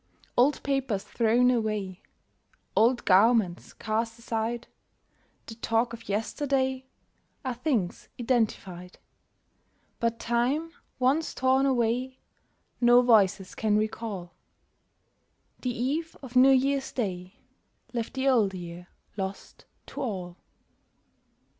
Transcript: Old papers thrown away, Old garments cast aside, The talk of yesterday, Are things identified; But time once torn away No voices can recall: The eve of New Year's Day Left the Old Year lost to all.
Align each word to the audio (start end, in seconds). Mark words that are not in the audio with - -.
Old 0.35 0.63
papers 0.63 1.03
thrown 1.03 1.51
away, 1.51 2.01
Old 2.75 3.05
garments 3.05 3.71
cast 3.71 4.17
aside, 4.17 4.65
The 5.45 5.53
talk 5.53 5.93
of 5.93 6.09
yesterday, 6.09 6.87
Are 7.45 7.53
things 7.53 8.09
identified; 8.19 8.97
But 9.99 10.17
time 10.17 10.71
once 10.97 11.35
torn 11.35 11.67
away 11.67 12.17
No 12.81 13.03
voices 13.03 13.53
can 13.53 13.77
recall: 13.77 14.33
The 15.61 15.69
eve 15.69 16.17
of 16.23 16.35
New 16.35 16.49
Year's 16.49 16.91
Day 16.91 17.35
Left 17.93 18.15
the 18.15 18.27
Old 18.27 18.55
Year 18.55 18.87
lost 19.17 19.65
to 19.85 20.01
all. 20.01 20.37